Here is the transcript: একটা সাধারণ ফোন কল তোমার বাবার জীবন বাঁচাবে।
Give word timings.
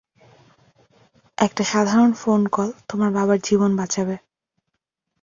একটা 1.37 1.63
সাধারণ 1.63 2.11
ফোন 2.13 2.41
কল 2.47 2.69
তোমার 2.89 3.09
বাবার 3.11 3.39
জীবন 3.41 3.71
বাঁচাবে। 3.75 4.15